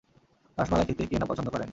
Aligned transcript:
রসমালাই 0.57 0.85
খেতে 0.85 1.03
কে 1.05 1.15
না 1.17 1.25
পছন্দ 1.25 1.47
করেন। 1.49 1.69